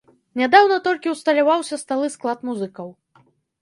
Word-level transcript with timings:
Нядаўна 0.39 0.77
толькі 0.87 1.13
усталяваўся 1.15 1.81
сталы 1.85 2.13
склад 2.19 2.37
музыкаў. 2.53 2.95